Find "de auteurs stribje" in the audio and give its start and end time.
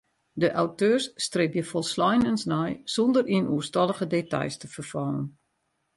0.33-1.63